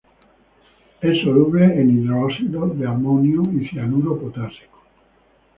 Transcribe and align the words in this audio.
Es 1.01 1.21
soluble 1.21 1.63
en 1.79 1.91
hidróxido 1.91 2.67
de 2.69 2.87
amonio 2.87 3.43
y 3.53 3.67
cianuro 3.67 4.17
potásico. 4.19 4.79